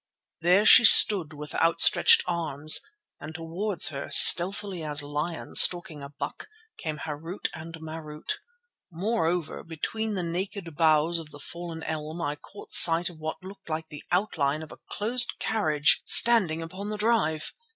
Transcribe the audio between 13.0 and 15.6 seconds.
of what looked like the outline of a closed